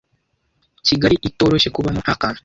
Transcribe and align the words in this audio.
kigali 0.85 1.15
itoroshye 1.27 1.69
kubamo 1.75 1.99
nta 2.05 2.15
kantu 2.21 2.39